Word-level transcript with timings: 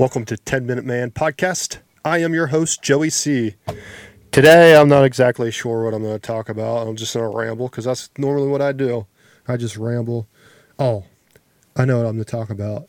Welcome 0.00 0.24
to 0.24 0.38
10 0.38 0.64
Minute 0.64 0.86
Man 0.86 1.10
Podcast. 1.10 1.80
I 2.06 2.20
am 2.20 2.32
your 2.32 2.46
host, 2.46 2.80
Joey 2.80 3.10
C. 3.10 3.56
Today, 4.32 4.74
I'm 4.74 4.88
not 4.88 5.04
exactly 5.04 5.50
sure 5.50 5.84
what 5.84 5.92
I'm 5.92 6.02
going 6.02 6.14
to 6.14 6.18
talk 6.18 6.48
about. 6.48 6.88
I'm 6.88 6.96
just 6.96 7.12
going 7.12 7.30
to 7.30 7.36
ramble 7.36 7.68
because 7.68 7.84
that's 7.84 8.08
normally 8.16 8.48
what 8.48 8.62
I 8.62 8.72
do. 8.72 9.06
I 9.46 9.58
just 9.58 9.76
ramble. 9.76 10.26
Oh, 10.78 11.04
I 11.76 11.84
know 11.84 11.98
what 11.98 12.06
I'm 12.06 12.14
going 12.14 12.24
to 12.24 12.30
talk 12.30 12.48
about. 12.48 12.88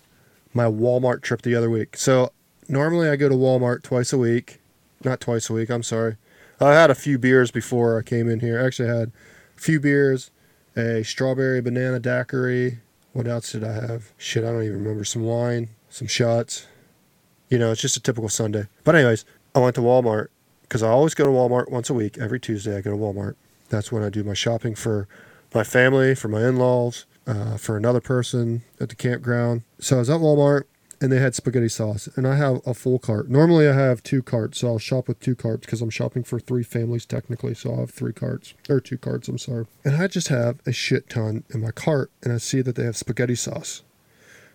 My 0.53 0.63
Walmart 0.63 1.21
trip 1.21 1.41
the 1.41 1.53
other 1.53 1.69
week. 1.69 1.97
So, 1.97 2.31
normally 2.69 3.09
I 3.09 3.17
go 3.17 3.27
to 3.27 3.35
Walmart 3.35 3.83
twice 3.83 4.13
a 4.13 4.17
week. 4.17 4.61
Not 5.03 5.19
twice 5.19 5.49
a 5.49 5.53
week, 5.53 5.69
I'm 5.69 5.83
sorry. 5.83 6.15
I 6.61 6.71
had 6.71 6.89
a 6.89 6.95
few 6.95 7.19
beers 7.19 7.51
before 7.51 7.99
I 7.99 8.03
came 8.03 8.29
in 8.29 8.39
here. 8.39 8.57
I 8.57 8.67
Actually, 8.67 8.87
had 8.87 9.11
a 9.57 9.59
few 9.59 9.81
beers, 9.81 10.31
a 10.77 11.03
strawberry 11.03 11.59
banana 11.59 11.99
daiquiri. 11.99 12.79
What 13.11 13.27
else 13.27 13.51
did 13.51 13.65
I 13.65 13.73
have? 13.73 14.13
Shit, 14.17 14.45
I 14.45 14.53
don't 14.53 14.63
even 14.63 14.81
remember. 14.81 15.03
Some 15.03 15.23
wine, 15.23 15.71
some 15.89 16.07
shots. 16.07 16.67
You 17.51 17.59
know, 17.59 17.71
it's 17.71 17.81
just 17.81 17.97
a 17.97 17.99
typical 17.99 18.29
Sunday. 18.29 18.67
But, 18.85 18.95
anyways, 18.95 19.25
I 19.53 19.59
went 19.59 19.75
to 19.75 19.81
Walmart 19.81 20.29
because 20.63 20.81
I 20.81 20.87
always 20.87 21.13
go 21.13 21.25
to 21.25 21.29
Walmart 21.29 21.69
once 21.69 21.89
a 21.89 21.93
week. 21.93 22.17
Every 22.17 22.39
Tuesday, 22.39 22.77
I 22.77 22.81
go 22.81 22.91
to 22.91 22.97
Walmart. 22.97 23.35
That's 23.67 23.91
when 23.91 24.03
I 24.03 24.09
do 24.09 24.23
my 24.23 24.33
shopping 24.33 24.73
for 24.73 25.09
my 25.53 25.65
family, 25.65 26.15
for 26.15 26.29
my 26.29 26.47
in 26.47 26.55
laws, 26.55 27.05
uh, 27.27 27.57
for 27.57 27.75
another 27.75 27.99
person 27.99 28.63
at 28.79 28.87
the 28.87 28.95
campground. 28.95 29.63
So 29.79 29.97
I 29.97 29.99
was 29.99 30.09
at 30.09 30.21
Walmart 30.21 30.63
and 31.01 31.11
they 31.11 31.19
had 31.19 31.35
spaghetti 31.35 31.67
sauce, 31.67 32.07
and 32.15 32.27
I 32.27 32.35
have 32.35 32.61
a 32.65 32.73
full 32.73 32.99
cart. 32.99 33.27
Normally, 33.27 33.67
I 33.67 33.73
have 33.73 34.03
two 34.03 34.21
carts, 34.21 34.59
so 34.59 34.67
I'll 34.67 34.79
shop 34.79 35.07
with 35.07 35.19
two 35.19 35.35
carts 35.35 35.65
because 35.65 35.81
I'm 35.81 35.89
shopping 35.89 36.23
for 36.23 36.39
three 36.39 36.63
families 36.63 37.05
technically. 37.05 37.55
So 37.55 37.71
I'll 37.71 37.79
have 37.81 37.91
three 37.91 38.13
carts 38.13 38.53
or 38.69 38.79
two 38.79 38.99
carts. 38.99 39.27
I'm 39.27 39.39
sorry, 39.39 39.65
and 39.83 39.95
I 39.95 40.07
just 40.07 40.27
have 40.27 40.59
a 40.65 40.71
shit 40.71 41.09
ton 41.09 41.43
in 41.49 41.59
my 41.59 41.71
cart, 41.71 42.11
and 42.21 42.31
I 42.31 42.37
see 42.37 42.61
that 42.61 42.75
they 42.75 42.83
have 42.83 42.95
spaghetti 42.95 43.35
sauce. 43.35 43.81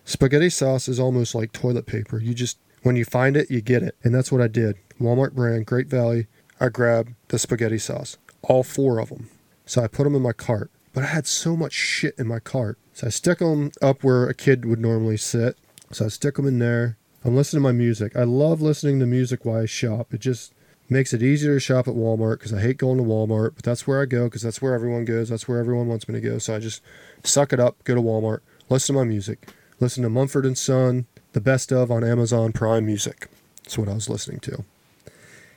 Spaghetti 0.05 0.49
sauce 0.49 0.87
is 0.87 1.01
almost 1.01 1.35
like 1.35 1.53
toilet 1.53 1.85
paper. 1.85 2.21
You 2.21 2.33
just 2.33 2.59
when 2.83 2.97
you 2.97 3.05
find 3.05 3.37
it, 3.37 3.51
you 3.51 3.61
get 3.61 3.83
it. 3.83 3.97
And 4.03 4.15
that's 4.15 4.31
what 4.31 4.41
I 4.41 4.49
did. 4.49 4.77
Walmart 5.01 5.33
brand, 5.33 5.67
Great 5.67 5.89
Value. 5.89 6.25
I 6.61 6.69
grabbed 6.69 7.15
the 7.29 7.39
spaghetti 7.39 7.79
sauce, 7.79 8.17
all 8.43 8.63
four 8.63 8.99
of 8.99 9.11
them. 9.11 9.29
So 9.67 9.83
I 9.83 9.89
put 9.89 10.05
them 10.05 10.15
in 10.15 10.23
my 10.23 10.33
cart. 10.33 10.71
But 10.93 11.05
I 11.05 11.09
had 11.09 11.27
so 11.27 11.57
much 11.57 11.75
shit 11.75 12.15
in 12.19 12.27
my 12.27 12.39
cart. 12.39 12.79
So 12.95 13.09
I 13.09 13.11
stick 13.11 13.41
them 13.41 13.71
up 13.83 14.03
where 14.03 14.27
a 14.27 14.33
kid 14.33 14.65
would 14.65 14.81
normally 14.81 15.19
sit. 15.19 15.59
So 15.93 16.07
I 16.07 16.09
stick 16.09 16.37
them 16.37 16.47
in 16.47 16.59
there. 16.59 16.97
I'm 17.23 17.37
listening 17.37 17.61
to 17.61 17.69
my 17.69 17.73
music. 17.73 18.17
I 18.17 18.23
love 18.23 18.63
listening 18.63 19.01
to 19.01 19.07
music 19.07 19.45
while 19.45 19.61
I 19.61 19.67
shop. 19.67 20.15
It 20.15 20.21
just 20.21 20.55
makes 20.89 21.13
it 21.13 21.23
easier 21.23 21.55
to 21.55 21.61
shop 21.61 21.89
at 21.89 21.95
Walmart 21.95 22.39
because 22.39 22.55
I 22.55 22.61
hate 22.61 22.79
going 22.79 22.99
to 22.99 23.05
Walmart, 23.05 23.57
but 23.57 23.65
that's 23.65 23.87
where 23.87 24.01
I 24.01 24.07
go 24.07 24.25
because 24.25 24.43
that's 24.43 24.63
where 24.63 24.75
everyone 24.75 25.05
goes. 25.05 25.29
That's 25.29 25.49
where 25.49 25.59
everyone 25.59 25.89
wants 25.89 26.09
me 26.09 26.15
to 26.15 26.21
go. 26.21 26.39
So 26.39 26.55
I 26.55 26.61
just 26.61 26.81
suck 27.25 27.53
it 27.53 27.61
up, 27.61 27.83
go 27.85 27.95
to 27.95 28.01
Walmart, 28.01 28.41
listen 28.69 28.95
to 28.95 29.01
my 29.01 29.05
music, 29.05 29.53
listen 29.81 30.03
to 30.03 30.09
Mumford 30.09 30.47
and 30.47 30.57
Son, 30.57 31.07
the 31.37 31.41
best 31.43 31.71
of 31.71 31.91
on 31.91 32.03
Amazon 32.03 32.51
Prime 32.51 32.87
Music. 32.87 33.29
That's 33.63 33.77
what 33.77 33.91
I 33.91 33.93
was 33.93 34.09
listening 34.09 34.41
to. 34.41 34.65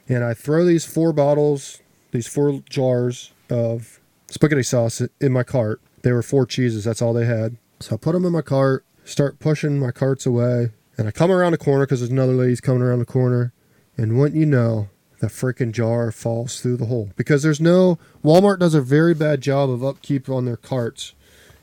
And 0.09 0.25
I 0.25 0.33
throw 0.33 0.65
these 0.65 0.83
four 0.83 1.13
bottles, 1.13 1.79
these 2.11 2.27
four 2.27 2.61
jars 2.69 3.31
of 3.49 4.01
spaghetti 4.27 4.63
sauce 4.63 5.01
in 5.21 5.31
my 5.31 5.43
cart. 5.43 5.79
They 6.01 6.11
were 6.11 6.21
four 6.21 6.45
cheeses, 6.45 6.83
that's 6.83 7.01
all 7.01 7.13
they 7.13 7.25
had. 7.25 7.55
So 7.79 7.95
I 7.95 7.97
put 7.97 8.11
them 8.11 8.25
in 8.25 8.33
my 8.33 8.41
cart, 8.41 8.83
start 9.05 9.39
pushing 9.39 9.79
my 9.79 9.91
carts 9.91 10.25
away, 10.25 10.71
and 10.97 11.07
I 11.07 11.11
come 11.11 11.31
around 11.31 11.53
the 11.53 11.57
corner 11.57 11.85
because 11.85 12.01
there's 12.01 12.11
another 12.11 12.33
lady's 12.33 12.59
coming 12.59 12.81
around 12.81 12.99
the 12.99 13.05
corner. 13.05 13.53
And 13.95 14.19
wouldn't 14.19 14.37
you 14.37 14.45
know, 14.45 14.89
the 15.21 15.27
freaking 15.27 15.71
jar 15.71 16.11
falls 16.11 16.59
through 16.59 16.75
the 16.75 16.87
hole 16.87 17.11
because 17.15 17.41
there's 17.41 17.61
no 17.61 17.97
Walmart 18.21 18.59
does 18.59 18.73
a 18.73 18.81
very 18.81 19.13
bad 19.13 19.39
job 19.39 19.69
of 19.69 19.81
upkeep 19.81 20.27
on 20.27 20.43
their 20.43 20.57
carts. 20.57 21.13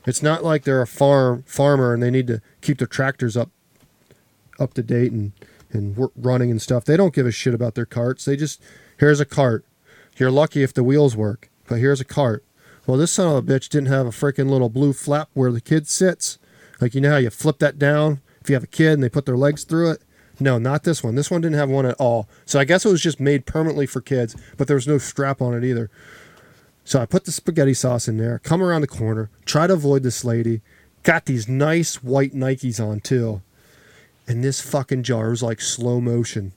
It's 0.07 0.23
not 0.23 0.43
like 0.43 0.63
they're 0.63 0.81
a 0.81 0.87
farm 0.87 1.43
farmer 1.45 1.93
and 1.93 2.01
they 2.01 2.09
need 2.09 2.25
to 2.25 2.41
keep 2.61 2.79
their 2.79 2.87
tractors 2.87 3.37
up 3.37 3.51
up 4.59 4.73
to 4.75 4.83
date 4.83 5.11
and 5.11 5.31
and 5.71 6.09
running 6.15 6.51
and 6.51 6.61
stuff. 6.61 6.85
They 6.85 6.97
don't 6.97 7.13
give 7.13 7.25
a 7.25 7.31
shit 7.31 7.53
about 7.53 7.75
their 7.75 7.85
carts. 7.85 8.25
They 8.25 8.35
just 8.35 8.61
here's 8.97 9.19
a 9.19 9.25
cart. 9.25 9.65
You're 10.17 10.31
lucky 10.31 10.63
if 10.63 10.73
the 10.73 10.83
wheels 10.83 11.15
work, 11.15 11.49
but 11.67 11.79
here's 11.79 12.01
a 12.01 12.05
cart. 12.05 12.43
Well, 12.85 12.97
this 12.97 13.11
son 13.11 13.27
of 13.27 13.35
a 13.35 13.41
bitch 13.41 13.69
didn't 13.69 13.89
have 13.89 14.05
a 14.05 14.11
freaking 14.11 14.49
little 14.49 14.69
blue 14.69 14.93
flap 14.93 15.29
where 15.33 15.51
the 15.51 15.61
kid 15.61 15.87
sits. 15.87 16.39
Like 16.79 16.95
you 16.95 17.01
know 17.01 17.11
how 17.11 17.17
you 17.17 17.29
flip 17.29 17.59
that 17.59 17.77
down 17.77 18.21
if 18.41 18.49
you 18.49 18.55
have 18.55 18.63
a 18.63 18.67
kid 18.67 18.93
and 18.93 19.03
they 19.03 19.09
put 19.09 19.25
their 19.25 19.37
legs 19.37 19.63
through 19.63 19.91
it. 19.91 20.01
No, 20.39 20.57
not 20.57 20.83
this 20.83 21.03
one. 21.03 21.15
This 21.15 21.31
one 21.31 21.41
didn't 21.41 21.57
have 21.57 21.69
one 21.69 21.85
at 21.85 21.95
all. 21.99 22.29
So 22.45 22.59
I 22.59 22.63
guess 22.63 22.85
it 22.85 22.91
was 22.91 23.01
just 23.01 23.19
made 23.19 23.45
permanently 23.45 23.87
for 23.87 24.01
kids, 24.01 24.35
but 24.55 24.67
there 24.67 24.75
was 24.75 24.87
no 24.87 24.99
strap 24.99 25.41
on 25.41 25.55
it 25.55 25.63
either. 25.63 25.89
So 26.83 27.01
I 27.01 27.05
put 27.05 27.25
the 27.25 27.31
spaghetti 27.31 27.73
sauce 27.73 28.07
in 28.07 28.17
there, 28.17 28.39
come 28.39 28.61
around 28.61 28.81
the 28.81 28.87
corner, 28.87 29.29
try 29.45 29.67
to 29.67 29.73
avoid 29.73 30.03
this 30.03 30.23
lady. 30.23 30.61
Got 31.03 31.25
these 31.25 31.47
nice 31.47 32.03
white 32.03 32.33
Nikes 32.33 32.79
on 32.79 32.99
too 32.99 33.41
and 34.27 34.43
this 34.43 34.61
fucking 34.61 35.03
jar 35.03 35.29
was 35.29 35.43
like 35.43 35.61
slow 35.61 36.01
motion. 36.01 36.53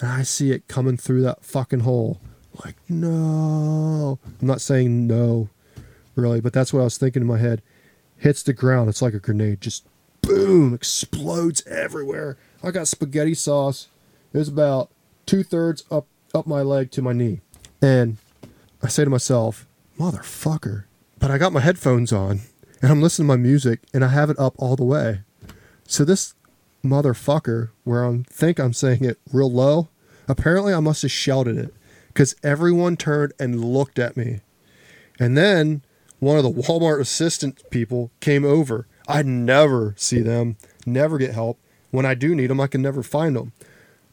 And 0.00 0.10
I 0.10 0.22
see 0.22 0.50
it 0.50 0.68
coming 0.68 0.96
through 0.96 1.22
that 1.22 1.44
fucking 1.44 1.80
hole. 1.80 2.20
Like, 2.64 2.76
no. 2.88 4.18
I'm 4.40 4.46
not 4.46 4.60
saying 4.60 5.06
no, 5.06 5.48
really, 6.14 6.40
but 6.40 6.52
that's 6.52 6.72
what 6.72 6.80
I 6.80 6.84
was 6.84 6.98
thinking 6.98 7.22
in 7.22 7.28
my 7.28 7.38
head. 7.38 7.62
Hits 8.18 8.42
the 8.42 8.52
ground. 8.52 8.88
It's 8.88 9.02
like 9.02 9.14
a 9.14 9.20
grenade. 9.20 9.60
Just 9.60 9.86
boom, 10.22 10.74
explodes 10.74 11.66
everywhere. 11.66 12.36
I 12.62 12.70
got 12.70 12.88
spaghetti 12.88 13.34
sauce. 13.34 13.88
It 14.32 14.38
was 14.38 14.48
about 14.48 14.90
two 15.26 15.42
thirds 15.42 15.84
up 15.90 16.06
up 16.34 16.46
my 16.46 16.62
leg 16.62 16.90
to 16.92 17.02
my 17.02 17.12
knee. 17.12 17.40
And 17.80 18.16
I 18.82 18.88
say 18.88 19.04
to 19.04 19.10
myself, 19.10 19.66
motherfucker. 19.98 20.84
But 21.18 21.30
I 21.30 21.38
got 21.38 21.52
my 21.52 21.60
headphones 21.60 22.12
on 22.12 22.40
and 22.82 22.90
I'm 22.90 23.00
listening 23.00 23.28
to 23.28 23.36
my 23.36 23.40
music 23.40 23.80
and 23.94 24.04
I 24.04 24.08
have 24.08 24.30
it 24.30 24.38
up 24.38 24.54
all 24.58 24.76
the 24.76 24.84
way. 24.84 25.20
So 25.86 26.04
this 26.04 26.34
motherfucker, 26.84 27.70
where 27.82 28.06
I 28.06 28.22
think 28.28 28.60
I'm 28.60 28.72
saying 28.72 29.04
it 29.04 29.18
real 29.32 29.50
low, 29.50 29.88
apparently 30.28 30.72
I 30.72 30.80
must 30.80 31.02
have 31.02 31.10
shouted 31.10 31.56
it 31.58 31.74
because 32.08 32.36
everyone 32.44 32.96
turned 32.96 33.32
and 33.40 33.64
looked 33.64 33.98
at 33.98 34.16
me. 34.16 34.40
And 35.18 35.36
then 35.36 35.82
one 36.20 36.36
of 36.36 36.44
the 36.44 36.50
Walmart 36.50 37.00
assistant 37.00 37.62
people 37.70 38.10
came 38.20 38.44
over. 38.44 38.86
I 39.08 39.22
never 39.22 39.94
see 39.96 40.20
them, 40.20 40.56
never 40.86 41.18
get 41.18 41.34
help. 41.34 41.58
When 41.90 42.06
I 42.06 42.14
do 42.14 42.34
need 42.34 42.48
them, 42.48 42.60
I 42.60 42.66
can 42.66 42.82
never 42.82 43.02
find 43.02 43.36
them. 43.36 43.52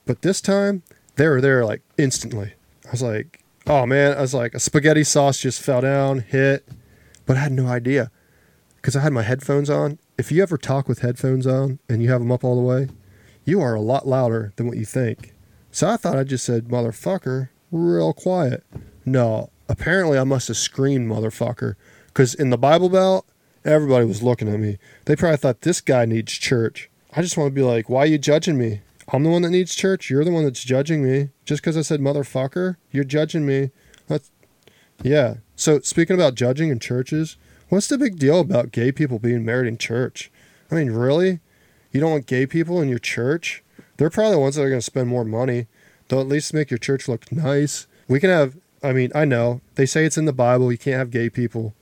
But 0.06 0.22
this 0.22 0.42
time, 0.42 0.84
they 1.16 1.28
were 1.28 1.42
there 1.42 1.66
like 1.66 1.82
instantly. 1.98 2.54
I 2.88 2.92
was 2.92 3.02
like, 3.02 3.44
oh 3.68 3.86
man, 3.86 4.18
I 4.18 4.22
was 4.22 4.34
like, 4.34 4.54
a 4.54 4.60
spaghetti 4.60 5.04
sauce 5.04 5.40
just 5.40 5.62
fell 5.62 5.82
down, 5.82 6.20
hit, 6.20 6.68
but 7.26 7.38
I 7.38 7.42
had 7.42 7.52
no 7.52 7.68
idea 7.68 8.12
because 8.76 8.96
I 8.96 9.02
had 9.02 9.14
my 9.14 9.24
headphones 9.24 9.70
on 9.70 10.00
if 10.18 10.32
you 10.32 10.42
ever 10.42 10.58
talk 10.58 10.88
with 10.88 11.00
headphones 11.00 11.48
on 11.48 11.80
and 11.90 12.02
you 12.02 12.10
have 12.10 12.22
them 12.22 12.32
up 12.32 12.44
all 12.44 12.56
the 12.56 12.62
way, 12.62 12.90
you 13.46 13.62
are 13.62 13.74
a 13.74 13.82
lot 13.82 14.08
louder 14.08 14.54
than 14.56 14.68
what 14.68 14.78
you 14.78 14.86
think. 14.86 15.34
So 15.72 15.90
I 15.90 15.98
thought 15.98 16.18
I 16.18 16.24
just 16.24 16.46
said 16.46 16.66
motherfucker 16.66 17.50
real 17.72 18.14
quiet. 18.14 18.64
No, 19.06 19.50
apparently 19.68 20.18
I 20.18 20.24
must 20.24 20.48
have 20.50 20.58
screamed 20.58 21.10
motherfucker 21.10 21.76
because 22.08 22.34
in 22.36 22.50
the 22.50 22.58
Bible 22.58 22.90
Belt, 22.90 23.26
everybody 23.64 24.06
was 24.06 24.22
looking 24.22 24.50
at 24.50 24.60
me. 24.60 24.78
They 25.06 25.16
probably 25.16 25.38
thought 25.38 25.62
this 25.62 25.82
guy 25.82 26.06
needs 26.06 26.34
church. 26.34 26.90
I 27.14 27.22
just 27.22 27.38
want 27.38 27.48
to 27.48 27.56
be 27.56 27.64
like, 27.64 27.90
why 27.90 28.02
are 28.02 28.08
you 28.08 28.18
judging 28.18 28.58
me? 28.58 28.82
I'm 29.14 29.24
the 29.24 29.30
one 29.30 29.42
that 29.42 29.50
needs 29.50 29.76
church. 29.76 30.10
You're 30.10 30.24
the 30.24 30.32
one 30.32 30.44
that's 30.44 30.64
judging 30.64 31.04
me. 31.04 31.30
Just 31.46 31.62
because 31.62 31.78
I 31.78 31.82
said 31.82 32.00
motherfucker, 32.00 32.78
you're 32.92 33.04
judging 33.04 33.46
me. 33.46 33.72
That's, 34.08 34.32
yeah. 35.02 35.36
So 35.56 35.80
speaking 35.80 36.16
about 36.16 36.36
judging 36.36 36.70
in 36.70 36.80
churches, 36.80 37.38
What's 37.72 37.88
the 37.88 37.98
big 37.98 38.20
deal 38.20 38.42
about 38.42 38.74
gay 38.74 38.92
people 38.92 39.18
being 39.18 39.46
married 39.46 39.70
in 39.70 39.78
church? 39.78 40.30
I 40.70 40.76
mean, 40.76 40.92
really? 40.92 41.40
You 41.94 42.02
don't 42.02 42.12
want 42.12 42.26
gay 42.26 42.46
people 42.46 42.82
in 42.82 42.90
your 42.90 43.00
church? 43.00 43.64
They're 43.96 44.10
probably 44.10 44.34
the 44.34 44.40
ones 44.40 44.56
that 44.56 44.64
are 44.64 44.70
going 44.70 44.82
to 44.82 44.86
spend 44.86 45.08
more 45.08 45.24
money. 45.24 45.68
They'll 46.10 46.20
at 46.20 46.28
least 46.28 46.54
make 46.54 46.70
your 46.70 46.78
church 46.78 47.08
look 47.08 47.32
nice. 47.32 47.88
We 48.10 48.20
can 48.20 48.30
have, 48.30 48.58
I 48.84 48.92
mean, 48.92 49.10
I 49.16 49.24
know 49.24 49.62
they 49.76 49.86
say 49.86 50.04
it's 50.04 50.18
in 50.18 50.26
the 50.26 50.34
Bible. 50.34 50.70
You 50.70 50.78
can't 50.78 50.98
have 50.98 51.12
gay 51.12 51.30
people 51.30 51.74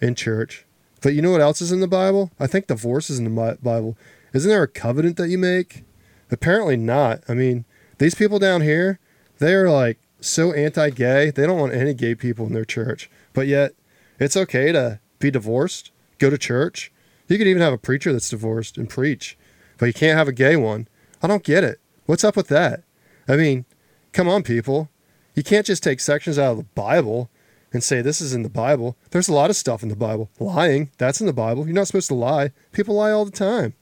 in 0.00 0.14
church. 0.14 0.66
But 1.00 1.14
you 1.14 1.20
know 1.20 1.32
what 1.32 1.40
else 1.40 1.60
is 1.60 1.72
in 1.72 1.80
the 1.80 1.88
Bible? 1.88 2.30
I 2.38 2.46
think 2.46 2.68
divorce 2.68 3.10
is 3.10 3.18
in 3.18 3.24
the 3.24 3.58
Bible. 3.60 3.98
Isn't 4.32 4.48
there 4.48 4.62
a 4.62 4.68
covenant 4.68 5.16
that 5.16 5.30
you 5.30 5.36
make? 5.36 5.82
Apparently 6.30 6.76
not. 6.76 7.24
I 7.28 7.34
mean, 7.34 7.64
these 7.98 8.14
people 8.14 8.38
down 8.38 8.60
here, 8.60 9.00
they 9.40 9.52
are 9.54 9.68
like 9.68 9.98
so 10.20 10.52
anti 10.52 10.90
gay. 10.90 11.30
They 11.30 11.44
don't 11.44 11.58
want 11.58 11.74
any 11.74 11.92
gay 11.92 12.14
people 12.14 12.46
in 12.46 12.52
their 12.52 12.64
church. 12.64 13.10
But 13.32 13.48
yet, 13.48 13.72
it's 14.18 14.36
okay 14.36 14.72
to 14.72 15.00
be 15.18 15.30
divorced, 15.30 15.92
go 16.18 16.30
to 16.30 16.38
church. 16.38 16.92
You 17.28 17.38
could 17.38 17.46
even 17.46 17.62
have 17.62 17.72
a 17.72 17.78
preacher 17.78 18.12
that's 18.12 18.28
divorced 18.28 18.76
and 18.76 18.88
preach, 18.88 19.38
but 19.78 19.86
you 19.86 19.92
can't 19.92 20.18
have 20.18 20.28
a 20.28 20.32
gay 20.32 20.56
one. 20.56 20.88
I 21.22 21.26
don't 21.28 21.44
get 21.44 21.64
it. 21.64 21.80
What's 22.06 22.24
up 22.24 22.36
with 22.36 22.48
that? 22.48 22.82
I 23.28 23.36
mean, 23.36 23.64
come 24.12 24.28
on, 24.28 24.42
people. 24.42 24.90
You 25.34 25.42
can't 25.42 25.66
just 25.66 25.82
take 25.82 26.00
sections 26.00 26.38
out 26.38 26.52
of 26.52 26.58
the 26.58 26.64
Bible 26.74 27.30
and 27.72 27.82
say 27.82 28.02
this 28.02 28.20
is 28.20 28.34
in 28.34 28.42
the 28.42 28.50
Bible. 28.50 28.96
There's 29.10 29.28
a 29.28 29.34
lot 29.34 29.50
of 29.50 29.56
stuff 29.56 29.82
in 29.82 29.88
the 29.88 29.96
Bible. 29.96 30.30
Lying, 30.38 30.90
that's 30.98 31.20
in 31.20 31.26
the 31.26 31.32
Bible. 31.32 31.64
You're 31.64 31.74
not 31.74 31.86
supposed 31.86 32.08
to 32.08 32.14
lie. 32.14 32.52
People 32.72 32.96
lie 32.96 33.12
all 33.12 33.24
the 33.24 33.30
time. 33.30 33.74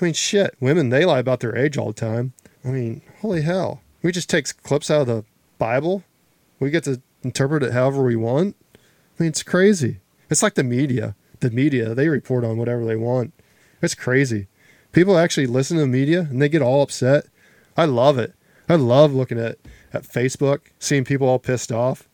I 0.00 0.04
mean, 0.04 0.14
shit, 0.14 0.56
women, 0.60 0.88
they 0.88 1.04
lie 1.04 1.18
about 1.18 1.40
their 1.40 1.56
age 1.56 1.76
all 1.76 1.88
the 1.88 1.92
time. 1.92 2.32
I 2.64 2.68
mean, 2.68 3.02
holy 3.20 3.42
hell. 3.42 3.82
We 4.02 4.12
just 4.12 4.30
take 4.30 4.62
clips 4.62 4.90
out 4.90 5.02
of 5.02 5.06
the 5.06 5.24
Bible. 5.58 6.04
We 6.58 6.70
get 6.70 6.84
to 6.84 7.00
interpret 7.22 7.62
it 7.62 7.72
however 7.72 8.02
we 8.02 8.16
want. 8.16 8.56
I 9.20 9.24
mean, 9.24 9.28
it's 9.28 9.42
crazy. 9.42 9.98
It's 10.30 10.42
like 10.42 10.54
the 10.54 10.64
media. 10.64 11.14
The 11.40 11.50
media, 11.50 11.94
they 11.94 12.08
report 12.08 12.42
on 12.42 12.56
whatever 12.56 12.86
they 12.86 12.96
want. 12.96 13.34
It's 13.82 13.94
crazy. 13.94 14.46
People 14.92 15.18
actually 15.18 15.46
listen 15.46 15.76
to 15.76 15.82
the 15.82 15.86
media 15.86 16.20
and 16.30 16.40
they 16.40 16.48
get 16.48 16.62
all 16.62 16.80
upset. 16.82 17.26
I 17.76 17.84
love 17.84 18.18
it. 18.18 18.34
I 18.66 18.76
love 18.76 19.12
looking 19.12 19.38
at, 19.38 19.58
at 19.92 20.04
Facebook, 20.04 20.60
seeing 20.78 21.04
people 21.04 21.28
all 21.28 21.38
pissed 21.38 21.70
off, 21.70 22.08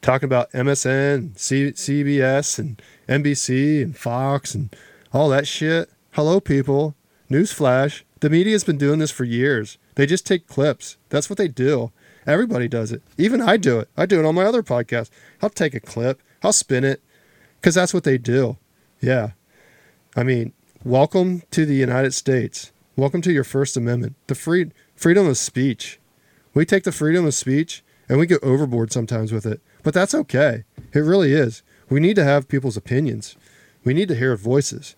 talking 0.00 0.26
about 0.26 0.52
MSN, 0.52 1.36
C- 1.38 1.72
CBS, 1.72 2.58
and 2.58 2.80
NBC, 3.08 3.82
and 3.82 3.96
Fox, 3.96 4.54
and 4.54 4.74
all 5.12 5.28
that 5.30 5.48
shit. 5.48 5.90
Hello, 6.12 6.40
people. 6.40 6.94
Newsflash 7.30 8.02
the 8.24 8.30
media's 8.30 8.64
been 8.64 8.78
doing 8.78 9.00
this 9.00 9.10
for 9.10 9.24
years. 9.24 9.76
They 9.96 10.06
just 10.06 10.24
take 10.24 10.46
clips. 10.46 10.96
That's 11.10 11.28
what 11.28 11.36
they 11.36 11.46
do. 11.46 11.92
Everybody 12.26 12.68
does 12.68 12.90
it. 12.90 13.02
Even 13.18 13.42
I 13.42 13.58
do 13.58 13.78
it. 13.80 13.90
I 13.98 14.06
do 14.06 14.18
it 14.18 14.24
on 14.24 14.34
my 14.34 14.44
other 14.44 14.62
podcast. 14.62 15.10
I'll 15.42 15.50
take 15.50 15.74
a 15.74 15.78
clip, 15.78 16.22
I'll 16.44 16.52
spin 16.52 16.84
it, 16.84 17.02
because 17.58 17.74
that's 17.74 17.94
what 17.94 18.04
they 18.04 18.18
do. 18.18 18.58
Yeah. 19.00 19.30
I 20.14 20.24
mean, 20.24 20.52
welcome 20.84 21.42
to 21.52 21.64
the 21.64 21.74
United 21.74 22.12
States. 22.12 22.70
Welcome 22.96 23.22
to 23.22 23.32
your 23.32 23.44
First 23.44 23.78
Amendment, 23.78 24.16
the 24.26 24.34
free 24.34 24.70
freedom 24.94 25.26
of 25.26 25.38
speech. 25.38 25.98
We 26.52 26.66
take 26.66 26.84
the 26.84 26.92
freedom 26.92 27.24
of 27.24 27.32
speech 27.32 27.82
and 28.10 28.18
we 28.18 28.26
go 28.26 28.36
overboard 28.42 28.92
sometimes 28.92 29.32
with 29.32 29.46
it, 29.46 29.62
but 29.82 29.94
that's 29.94 30.14
okay. 30.14 30.64
It 30.92 30.98
really 30.98 31.32
is. 31.32 31.62
We 31.88 31.98
need 31.98 32.16
to 32.16 32.24
have 32.24 32.46
people's 32.46 32.76
opinions. 32.76 33.36
We 33.82 33.94
need 33.94 34.08
to 34.08 34.14
hear 34.14 34.36
voices. 34.36 34.96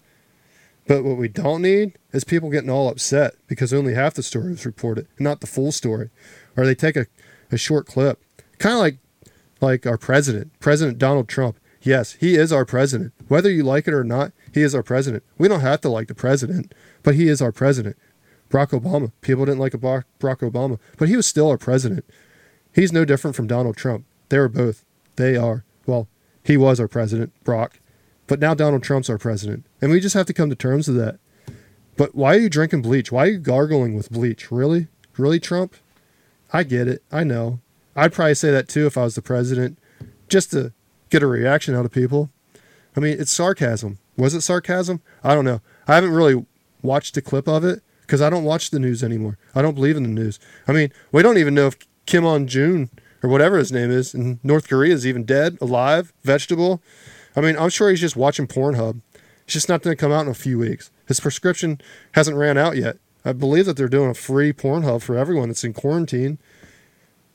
But 0.89 1.05
what 1.05 1.17
we 1.17 1.29
don't 1.29 1.63
need 1.63 1.97
is 2.13 2.25
people 2.25 2.51
getting 2.51 2.71
all 2.71 2.89
upset 2.89 3.35
because 3.47 3.73
only 3.73 3.95
half 3.95 4.15
the 4.15 4.25
story 4.25 4.53
is 4.55 4.67
reported, 4.67 5.07
not 5.21 5.41
the 5.41 5.47
full 5.47 5.71
story. 5.71 6.11
Or 6.57 6.67
they 6.67 6.75
take 6.75 6.97
a, 6.97 7.07
a 7.53 7.57
short 7.57 7.87
clip. 7.87 8.21
Kind 8.59 8.75
of 8.75 8.81
like 8.81 8.99
like 9.61 9.87
our 9.87 9.99
president, 9.99 10.59
President 10.61 10.99
Donald 10.99 11.29
Trump. 11.29 11.59
Yes, 11.83 12.15
he 12.15 12.35
is 12.35 12.53
our 12.53 12.65
president. 12.65 13.13
Whether 13.29 13.51
you 13.51 13.63
like 13.63 13.87
it 13.87 13.95
or 13.95 14.05
not, 14.05 14.33
he 14.53 14.63
is 14.63 14.75
our 14.75 14.83
president. 14.83 15.23
We 15.39 15.49
don't 15.49 15.61
have 15.61 15.81
to 15.83 15.89
like 15.89 16.09
the 16.09 16.15
president, 16.15 16.75
but 17.03 17.15
he 17.15 17.29
is 17.29 17.41
our 17.41 17.53
president. 17.53 17.97
Barack 18.51 18.79
Obama. 18.79 19.13
People 19.21 19.45
didn't 19.45 19.61
like 19.61 19.73
Barack 19.73 20.05
Obama, 20.21 20.79
but 20.99 21.09
he 21.09 21.17
was 21.17 21.27
still 21.27 21.49
our 21.49 21.59
president. 21.59 22.05
He's 22.73 22.93
no 22.93 23.05
different 23.05 23.37
from 23.37 23.47
Donald 23.47 23.77
Trump. 23.77 24.05
They 24.29 24.39
were 24.39 24.49
both. 24.49 24.85
They 25.17 25.37
are. 25.37 25.65
Well, 25.87 26.09
he 26.43 26.57
was 26.57 26.79
our 26.79 26.89
president, 26.89 27.33
Brock. 27.45 27.81
But 28.27 28.41
now 28.41 28.55
Donald 28.55 28.83
Trump's 28.83 29.09
our 29.09 29.19
president. 29.19 29.67
And 29.81 29.91
we 29.91 30.01
just 30.01 30.15
have 30.15 30.27
to 30.27 30.35
come 30.35 30.51
to 30.51 30.57
terms 30.57 30.89
with 30.89 30.97
that. 30.97 31.19
But 31.97 32.15
why 32.15 32.35
are 32.35 32.41
you 32.41 32.51
drinking 32.51 32.83
bleach? 32.83 33.11
Why 33.11 33.25
are 33.25 33.31
you 33.31 33.39
gargling 33.39 33.95
with 33.95 34.11
bleach? 34.11 34.51
Really? 34.51 34.89
Really, 35.17 35.41
Trump? 35.41 35.75
I 36.53 36.63
get 36.63 36.89
it. 36.89 37.03
I 37.11 37.25
know. 37.25 37.61
I'd 37.97 38.13
probably 38.13 38.35
say 38.35 38.51
that 38.51 38.69
too 38.69 38.87
if 38.87 38.99
I 38.99 39.05
was 39.05 39.15
the 39.15 39.23
president, 39.23 39.79
just 40.29 40.51
to 40.53 40.73
get 41.11 41.23
a 41.23 41.27
reaction 41.27 41.75
out 41.75 41.85
of 41.85 41.93
people. 41.93 42.31
I 42.97 43.01
mean, 43.01 43.19
it's 43.19 43.33
sarcasm. 43.33 43.99
Was 44.17 44.35
it 44.35 44.43
sarcasm? 44.43 45.01
I 45.25 45.35
don't 45.35 45.45
know. 45.45 45.61
I 45.89 45.95
haven't 45.95 46.13
really 46.13 46.47
watched 46.83 47.17
a 47.17 47.23
clip 47.23 47.49
of 47.49 47.65
it 47.65 47.83
because 48.03 48.23
I 48.23 48.31
don't 48.31 48.45
watch 48.45 48.71
the 48.71 48.79
news 48.79 49.03
anymore. 49.03 49.39
I 49.55 49.63
don't 49.63 49.75
believe 49.75 49.97
in 49.97 50.03
the 50.03 50.09
news. 50.09 50.39
I 50.69 50.73
mean, 50.73 50.93
we 51.13 51.23
don't 51.23 51.39
even 51.39 51.55
know 51.55 51.67
if 51.67 51.77
Kim 52.07 52.25
Jong 52.25 52.49
Un 52.55 52.91
or 53.23 53.31
whatever 53.31 53.59
his 53.59 53.73
name 53.73 53.91
is 53.91 54.15
in 54.15 54.41
North 54.43 54.69
Korea 54.69 54.95
is 54.95 55.07
even 55.07 55.25
dead, 55.25 55.59
alive, 55.61 56.13
vegetable. 56.23 56.83
I 57.35 57.41
mean, 57.41 57.57
I'm 57.59 57.71
sure 57.71 57.91
he's 57.91 58.01
just 58.01 58.17
watching 58.17 58.47
Pornhub. 58.47 59.01
It's 59.45 59.55
just 59.55 59.69
not 59.69 59.83
going 59.83 59.97
to 59.97 60.01
come 60.01 60.13
out 60.13 60.25
in 60.25 60.31
a 60.31 60.35
few 60.35 60.59
weeks. 60.59 60.91
His 61.07 61.21
prescription 61.21 61.81
hasn't 62.13 62.37
ran 62.37 62.57
out 62.59 62.77
yet. 62.77 62.99
I 63.25 63.33
believe 63.33 63.67
that 63.67 63.77
they're 63.77 63.89
doing 63.89 64.11
a 64.11 64.15
free 64.15 64.53
Pornhub 64.53 65.03
for 65.03 65.17
everyone 65.17 65.49
that's 65.49 65.65
in 65.65 65.73
quarantine. 65.73 66.39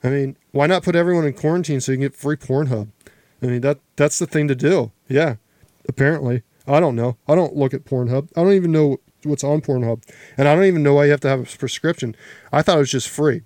I 0.03 0.09
mean, 0.09 0.38
why 0.51 0.68
not 0.68 0.83
put 0.83 0.95
everyone 0.95 1.25
in 1.25 1.33
quarantine 1.33 1.80
so 1.80 1.92
you 1.92 1.98
can 1.98 2.06
get 2.06 2.15
free 2.15 2.36
Pornhub? 2.36 2.89
I 3.42 3.45
mean, 3.45 3.62
that 3.62 3.80
that's 3.95 4.19
the 4.19 4.27
thing 4.27 4.48
to 4.48 4.56
do. 4.56 4.92
Yeah, 5.07 5.36
apparently. 5.88 6.44
I 6.68 6.80
don't 6.80 6.95
know. 6.95 7.18
I 7.27 7.36
don't 7.36 7.56
look 7.56 7.74
at 7.74 7.86
Pornhub. 7.86 8.30
I 8.36 8.44
don't 8.44 8.53
even 8.53 8.71
know 8.71 9.00
what's 9.24 9.44
on 9.44 9.62
Pornhub, 9.62 10.03
and 10.38 10.48
I 10.48 10.56
don't 10.56 10.65
even 10.65 10.83
know 10.83 10.95
why 10.95 11.06
you 11.06 11.12
have 11.12 11.21
to 11.21 11.30
have 11.30 11.39
a 11.42 11.57
prescription. 11.57 12.15
I 12.51 12.62
thought 12.62 12.77
it 12.77 12.80
was 12.80 12.92
just 12.92 13.09
free. 13.09 13.42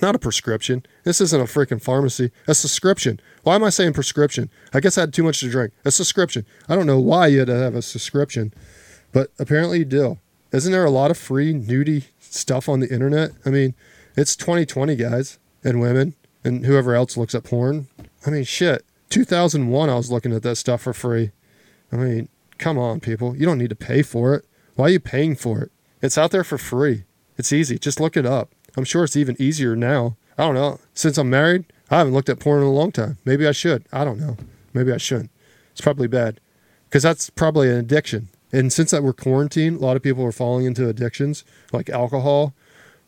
Not 0.00 0.14
a 0.14 0.18
prescription. 0.18 0.86
This 1.04 1.20
isn't 1.20 1.40
a 1.40 1.44
freaking 1.44 1.82
pharmacy. 1.82 2.30
A 2.46 2.54
subscription. 2.54 3.20
Why 3.42 3.56
am 3.56 3.64
I 3.64 3.70
saying 3.70 3.92
prescription? 3.92 4.48
I 4.72 4.80
guess 4.80 4.96
I 4.96 5.02
had 5.02 5.12
too 5.12 5.24
much 5.24 5.40
to 5.40 5.50
drink. 5.50 5.72
A 5.84 5.90
subscription. 5.90 6.46
I 6.68 6.76
don't 6.76 6.86
know 6.86 7.00
why 7.00 7.26
you 7.26 7.40
had 7.40 7.48
to 7.48 7.56
have 7.56 7.74
a 7.74 7.82
subscription, 7.82 8.54
but 9.12 9.32
apparently 9.38 9.78
you 9.78 9.84
do. 9.84 10.18
Isn't 10.52 10.72
there 10.72 10.84
a 10.84 10.90
lot 10.90 11.10
of 11.10 11.18
free 11.18 11.52
nudie 11.52 12.04
stuff 12.20 12.68
on 12.68 12.80
the 12.80 12.92
internet? 12.92 13.32
I 13.44 13.50
mean, 13.50 13.74
it's 14.16 14.36
2020, 14.36 14.94
guys 14.96 15.38
and 15.62 15.80
women 15.80 16.14
and 16.44 16.66
whoever 16.66 16.94
else 16.94 17.16
looks 17.16 17.34
at 17.34 17.44
porn. 17.44 17.88
I 18.26 18.30
mean, 18.30 18.44
shit. 18.44 18.84
2001, 19.10 19.90
I 19.90 19.94
was 19.94 20.10
looking 20.10 20.32
at 20.32 20.42
that 20.42 20.56
stuff 20.56 20.82
for 20.82 20.92
free. 20.92 21.32
I 21.92 21.96
mean, 21.96 22.28
come 22.58 22.78
on, 22.78 23.00
people. 23.00 23.36
You 23.36 23.46
don't 23.46 23.58
need 23.58 23.70
to 23.70 23.76
pay 23.76 24.02
for 24.02 24.34
it. 24.34 24.44
Why 24.76 24.86
are 24.86 24.90
you 24.90 25.00
paying 25.00 25.34
for 25.34 25.60
it? 25.60 25.72
It's 26.00 26.16
out 26.16 26.30
there 26.30 26.44
for 26.44 26.58
free. 26.58 27.04
It's 27.36 27.52
easy. 27.52 27.78
Just 27.78 28.00
look 28.00 28.16
it 28.16 28.26
up. 28.26 28.50
I'm 28.76 28.84
sure 28.84 29.04
it's 29.04 29.16
even 29.16 29.36
easier 29.40 29.74
now. 29.74 30.16
I 30.38 30.44
don't 30.44 30.54
know. 30.54 30.78
Since 30.94 31.18
I'm 31.18 31.28
married, 31.28 31.64
I 31.90 31.98
haven't 31.98 32.14
looked 32.14 32.28
at 32.28 32.38
porn 32.38 32.60
in 32.60 32.66
a 32.66 32.72
long 32.72 32.92
time. 32.92 33.18
Maybe 33.24 33.46
I 33.46 33.52
should. 33.52 33.84
I 33.92 34.04
don't 34.04 34.20
know. 34.20 34.36
Maybe 34.72 34.92
I 34.92 34.96
shouldn't. 34.96 35.30
It's 35.72 35.80
probably 35.80 36.06
bad 36.06 36.40
because 36.88 37.02
that's 37.02 37.30
probably 37.30 37.68
an 37.68 37.76
addiction. 37.76 38.28
And 38.52 38.72
since 38.72 38.90
that 38.90 39.02
we're 39.02 39.12
quarantined, 39.12 39.76
a 39.76 39.80
lot 39.80 39.96
of 39.96 40.02
people 40.02 40.24
are 40.24 40.32
falling 40.32 40.66
into 40.66 40.88
addictions 40.88 41.44
like 41.72 41.88
alcohol. 41.90 42.54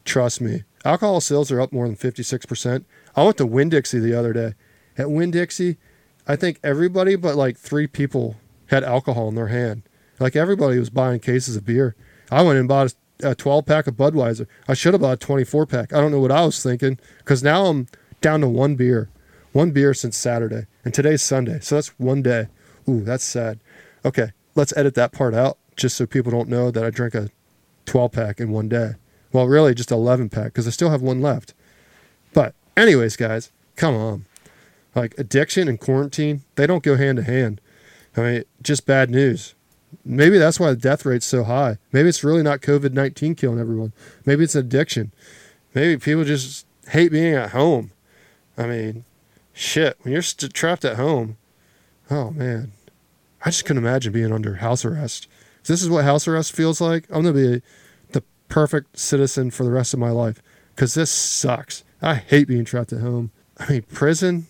Trust 0.04 0.40
me, 0.40 0.64
alcohol 0.84 1.20
sales 1.20 1.50
are 1.50 1.60
up 1.60 1.72
more 1.72 1.86
than 1.86 1.96
56%. 1.96 2.84
I 3.14 3.22
went 3.24 3.36
to 3.38 3.46
Winn 3.46 3.68
Dixie 3.68 3.98
the 3.98 4.18
other 4.18 4.32
day. 4.32 4.54
At 4.96 5.10
Winn 5.10 5.30
Dixie, 5.30 5.78
I 6.26 6.36
think 6.36 6.60
everybody 6.62 7.16
but 7.16 7.36
like 7.36 7.56
three 7.56 7.86
people 7.86 8.36
had 8.66 8.84
alcohol 8.84 9.28
in 9.28 9.34
their 9.34 9.48
hand. 9.48 9.82
Like 10.18 10.36
everybody 10.36 10.78
was 10.78 10.90
buying 10.90 11.20
cases 11.20 11.56
of 11.56 11.64
beer. 11.64 11.96
I 12.30 12.42
went 12.42 12.58
and 12.58 12.68
bought 12.68 12.94
a 13.22 13.34
12 13.34 13.66
pack 13.66 13.86
of 13.86 13.94
Budweiser. 13.94 14.46
I 14.68 14.74
should 14.74 14.94
have 14.94 15.00
bought 15.00 15.14
a 15.14 15.16
24 15.16 15.66
pack. 15.66 15.92
I 15.92 16.00
don't 16.00 16.12
know 16.12 16.20
what 16.20 16.32
I 16.32 16.44
was 16.44 16.62
thinking 16.62 16.98
because 17.18 17.42
now 17.42 17.66
I'm 17.66 17.88
down 18.20 18.40
to 18.40 18.48
one 18.48 18.76
beer, 18.76 19.10
one 19.52 19.72
beer 19.72 19.94
since 19.94 20.16
Saturday, 20.16 20.66
and 20.84 20.94
today's 20.94 21.22
Sunday. 21.22 21.60
So 21.60 21.76
that's 21.76 21.98
one 21.98 22.22
day. 22.22 22.48
Ooh, 22.88 23.02
that's 23.02 23.24
sad. 23.24 23.60
Okay, 24.04 24.32
let's 24.54 24.76
edit 24.76 24.94
that 24.94 25.12
part 25.12 25.34
out 25.34 25.58
just 25.76 25.96
so 25.96 26.06
people 26.06 26.32
don't 26.32 26.48
know 26.48 26.70
that 26.70 26.84
I 26.84 26.90
drank 26.90 27.14
a 27.14 27.30
12 27.86 28.12
pack 28.12 28.40
in 28.40 28.50
one 28.50 28.68
day. 28.68 28.92
Well, 29.32 29.46
really 29.46 29.74
just 29.74 29.90
11 29.90 30.28
pack 30.28 30.46
because 30.46 30.66
I 30.66 30.70
still 30.70 30.90
have 30.90 31.02
one 31.02 31.22
left. 31.22 31.54
But, 32.32 32.54
anyways, 32.76 33.16
guys, 33.16 33.50
come 33.76 33.94
on. 33.94 34.26
Like 34.94 35.14
addiction 35.18 35.68
and 35.68 35.80
quarantine, 35.80 36.42
they 36.56 36.66
don't 36.66 36.82
go 36.82 36.96
hand 36.96 37.16
to 37.16 37.22
hand. 37.22 37.60
I 38.16 38.20
mean, 38.20 38.44
just 38.62 38.86
bad 38.86 39.10
news. 39.10 39.54
Maybe 40.04 40.38
that's 40.38 40.60
why 40.60 40.70
the 40.70 40.76
death 40.76 41.04
rate's 41.04 41.26
so 41.26 41.44
high. 41.44 41.78
Maybe 41.92 42.08
it's 42.08 42.24
really 42.24 42.42
not 42.42 42.60
COVID 42.60 42.92
19 42.92 43.34
killing 43.34 43.58
everyone. 43.58 43.92
Maybe 44.24 44.44
it's 44.44 44.54
addiction. 44.54 45.12
Maybe 45.74 45.98
people 45.98 46.24
just 46.24 46.66
hate 46.88 47.12
being 47.12 47.34
at 47.34 47.50
home. 47.50 47.92
I 48.56 48.66
mean, 48.66 49.04
shit, 49.52 49.96
when 50.02 50.12
you're 50.12 50.22
st- 50.22 50.52
trapped 50.52 50.84
at 50.84 50.96
home, 50.96 51.36
oh 52.10 52.30
man, 52.30 52.72
I 53.44 53.50
just 53.50 53.64
couldn't 53.64 53.82
imagine 53.82 54.12
being 54.12 54.32
under 54.32 54.56
house 54.56 54.84
arrest. 54.84 55.26
If 55.60 55.68
this 55.68 55.82
is 55.82 55.88
what 55.88 56.04
house 56.04 56.26
arrest 56.28 56.52
feels 56.52 56.80
like, 56.80 57.04
I'm 57.10 57.22
going 57.22 57.34
to 57.34 57.58
be 57.58 57.62
perfect 58.52 58.98
citizen 58.98 59.50
for 59.50 59.64
the 59.64 59.70
rest 59.70 59.94
of 59.94 59.98
my 59.98 60.10
life 60.10 60.42
because 60.74 60.92
this 60.92 61.10
sucks. 61.10 61.84
I 62.02 62.16
hate 62.16 62.46
being 62.46 62.66
trapped 62.66 62.92
at 62.92 63.00
home. 63.00 63.30
I 63.56 63.66
mean, 63.66 63.82
prison? 63.82 64.46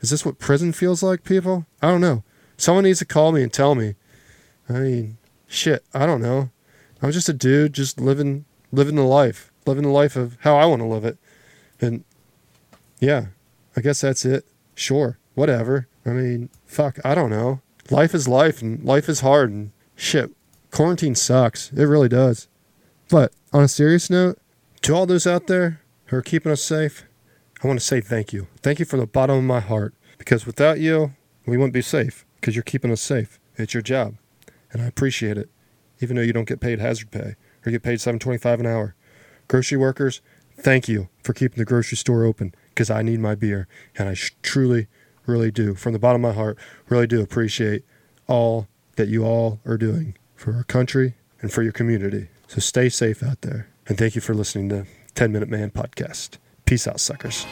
Is 0.00 0.10
this 0.10 0.26
what 0.26 0.38
prison 0.38 0.74
feels 0.74 1.02
like, 1.02 1.24
people? 1.24 1.64
I 1.80 1.88
don't 1.88 2.02
know. 2.02 2.22
Someone 2.58 2.84
needs 2.84 2.98
to 2.98 3.06
call 3.06 3.32
me 3.32 3.42
and 3.42 3.50
tell 3.50 3.74
me 3.74 3.94
I 4.68 4.74
mean, 4.74 5.16
shit, 5.46 5.84
I 5.94 6.04
don't 6.04 6.20
know. 6.20 6.50
I'm 7.00 7.12
just 7.12 7.30
a 7.30 7.32
dude 7.32 7.72
just 7.72 7.98
living 7.98 8.44
living 8.72 8.96
the 8.96 9.04
life, 9.04 9.50
living 9.64 9.84
the 9.84 9.88
life 9.88 10.16
of 10.16 10.36
how 10.40 10.56
I 10.56 10.66
want 10.66 10.82
to 10.82 10.86
live 10.86 11.06
it. 11.06 11.16
And 11.80 12.04
yeah, 13.00 13.28
I 13.74 13.80
guess 13.80 14.02
that's 14.02 14.26
it. 14.26 14.44
Sure, 14.74 15.18
whatever. 15.34 15.88
I 16.04 16.10
mean, 16.10 16.50
fuck, 16.66 16.98
I 17.06 17.14
don't 17.14 17.30
know. 17.30 17.62
Life 17.88 18.14
is 18.14 18.28
life 18.28 18.60
and 18.60 18.84
life 18.84 19.08
is 19.08 19.20
hard 19.20 19.50
and 19.50 19.70
shit. 19.94 20.30
Quarantine 20.70 21.14
sucks. 21.14 21.72
It 21.72 21.84
really 21.84 22.10
does. 22.10 22.48
But 23.08 23.32
on 23.56 23.62
a 23.62 23.68
serious 23.68 24.10
note, 24.10 24.38
to 24.82 24.94
all 24.94 25.06
those 25.06 25.26
out 25.26 25.46
there 25.46 25.80
who 26.06 26.16
are 26.18 26.22
keeping 26.22 26.52
us 26.52 26.62
safe, 26.62 27.04
I 27.64 27.66
want 27.66 27.80
to 27.80 27.86
say 27.86 28.02
thank 28.02 28.30
you. 28.30 28.48
Thank 28.60 28.78
you 28.78 28.84
from 28.84 29.00
the 29.00 29.06
bottom 29.06 29.38
of 29.38 29.44
my 29.44 29.60
heart 29.60 29.94
because 30.18 30.44
without 30.44 30.78
you, 30.78 31.14
we 31.46 31.56
wouldn't 31.56 31.72
be 31.72 31.80
safe 31.80 32.26
because 32.38 32.54
you're 32.54 32.62
keeping 32.62 32.92
us 32.92 33.00
safe. 33.00 33.40
It's 33.56 33.72
your 33.72 33.82
job 33.82 34.16
and 34.70 34.82
I 34.82 34.84
appreciate 34.84 35.38
it, 35.38 35.48
even 36.00 36.16
though 36.16 36.22
you 36.22 36.34
don't 36.34 36.46
get 36.46 36.60
paid 36.60 36.80
hazard 36.80 37.10
pay 37.10 37.36
or 37.64 37.72
get 37.72 37.82
paid 37.82 37.98
seven 37.98 38.20
twenty-five 38.20 38.60
an 38.60 38.66
hour. 38.66 38.94
Grocery 39.48 39.78
workers, 39.78 40.20
thank 40.58 40.86
you 40.86 41.08
for 41.22 41.32
keeping 41.32 41.56
the 41.56 41.64
grocery 41.64 41.96
store 41.96 42.24
open 42.24 42.54
because 42.68 42.90
I 42.90 43.00
need 43.00 43.20
my 43.20 43.34
beer, 43.34 43.68
and 43.96 44.06
I 44.06 44.12
sh- 44.12 44.34
truly, 44.42 44.86
really 45.24 45.50
do, 45.50 45.74
from 45.74 45.94
the 45.94 45.98
bottom 45.98 46.22
of 46.22 46.34
my 46.34 46.38
heart, 46.38 46.58
really 46.90 47.06
do 47.06 47.22
appreciate 47.22 47.86
all 48.26 48.68
that 48.96 49.08
you 49.08 49.24
all 49.24 49.60
are 49.64 49.78
doing 49.78 50.14
for 50.34 50.52
our 50.52 50.64
country 50.64 51.14
and 51.40 51.50
for 51.50 51.62
your 51.62 51.72
community. 51.72 52.28
So 52.48 52.60
stay 52.60 52.88
safe 52.88 53.22
out 53.22 53.40
there, 53.42 53.68
and 53.88 53.98
thank 53.98 54.14
you 54.14 54.20
for 54.20 54.34
listening 54.34 54.68
to 54.70 54.86
10 55.14 55.32
Minute 55.32 55.48
Man 55.48 55.70
podcast. 55.70 56.38
Peace 56.64 56.86
out, 56.86 57.00
suckers. 57.00 57.44